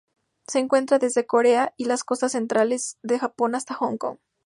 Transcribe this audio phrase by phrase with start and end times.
[0.47, 4.17] Se encuentra desde Corea y las costas centrales del Japón hasta Hong Kong.